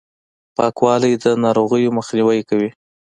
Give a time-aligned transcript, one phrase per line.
[0.55, 2.69] پاکوالي، د ناروغیو مخنیوی کوي.